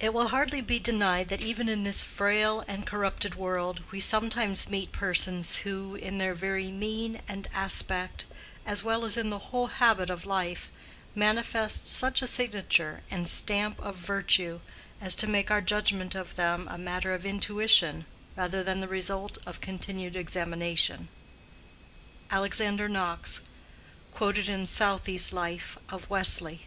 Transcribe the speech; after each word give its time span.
"It 0.00 0.12
will 0.12 0.28
hardly 0.28 0.60
be 0.60 0.78
denied 0.78 1.28
that 1.28 1.40
even 1.40 1.66
in 1.70 1.82
this 1.82 2.04
frail 2.04 2.62
and 2.68 2.86
corrupted 2.86 3.36
world, 3.36 3.80
we 3.90 4.00
sometimes 4.00 4.68
meet 4.68 4.92
persons 4.92 5.56
who, 5.60 5.94
in 5.94 6.18
their 6.18 6.34
very 6.34 6.70
mien 6.70 7.22
and 7.26 7.48
aspect, 7.54 8.26
as 8.66 8.84
well 8.84 9.02
as 9.02 9.16
in 9.16 9.30
the 9.30 9.38
whole 9.38 9.68
habit 9.68 10.10
of 10.10 10.26
life, 10.26 10.68
manifest 11.14 11.86
such 11.86 12.20
a 12.20 12.26
signature 12.26 13.00
and 13.10 13.30
stamp 13.30 13.80
of 13.80 13.96
virtue, 13.96 14.60
as 15.00 15.14
to 15.16 15.26
make 15.26 15.50
our 15.50 15.62
judgment 15.62 16.14
of 16.14 16.36
them 16.36 16.68
a 16.68 16.76
matter 16.76 17.14
of 17.14 17.24
intuition 17.24 18.04
rather 18.36 18.62
than 18.62 18.80
the 18.80 18.86
result 18.88 19.38
of 19.46 19.62
continued 19.62 20.16
examination."—ALEXANDER 20.16 22.90
KNOX: 22.90 23.40
quoted 24.12 24.50
in 24.50 24.66
Southey's 24.66 25.32
Life 25.32 25.78
of 25.88 26.10
Wesley. 26.10 26.66